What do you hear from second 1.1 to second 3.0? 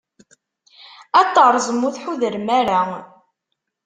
Ad t-terẓem ma ur tḥudrem ara.